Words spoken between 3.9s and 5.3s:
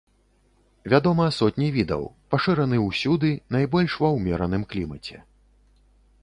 ва ўмераным клімаце.